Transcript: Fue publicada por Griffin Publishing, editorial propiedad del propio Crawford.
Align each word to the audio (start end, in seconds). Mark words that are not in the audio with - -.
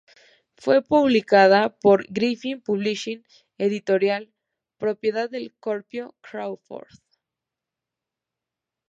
Fue 0.57 0.81
publicada 0.81 1.77
por 1.77 2.07
Griffin 2.11 2.59
Publishing, 2.59 3.23
editorial 3.59 4.33
propiedad 4.79 5.29
del 5.29 5.51
propio 5.51 6.15
Crawford. 6.21 6.87